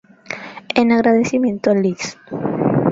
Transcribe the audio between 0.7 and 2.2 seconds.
En agradecimiento al Lic.